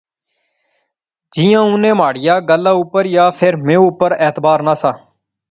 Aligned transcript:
جیاں 1.33 1.65
انیں 1.71 1.97
مہاڑیا 1.99 2.35
گلاہ 2.49 2.77
اپر 2.81 3.03
یا 3.15 3.25
فیر 3.37 3.55
میں 3.65 3.79
اپر 3.87 4.09
اعتبارنہسا 4.25 4.91